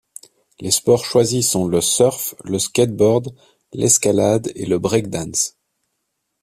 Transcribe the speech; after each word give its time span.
Les 0.59 0.71
sports 0.71 1.05
choisis 1.05 1.47
sont 1.51 1.67
le 1.67 1.79
surf, 1.79 2.33
le 2.43 2.57
skateboard, 2.57 3.35
l'escalade 3.71 4.51
et 4.55 4.65
le 4.65 4.79
breakdance. 4.79 5.57